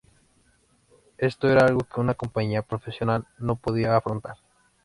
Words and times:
Esto 1.19 1.47
era 1.47 1.67
algo 1.67 1.81
que 1.81 1.99
una 2.01 2.15
compañía 2.15 2.63
profesional 2.63 3.27
no 3.37 3.57
podía 3.57 3.95
afrontar. 3.95 4.37